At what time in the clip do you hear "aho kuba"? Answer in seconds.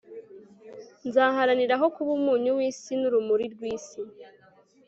1.77-2.11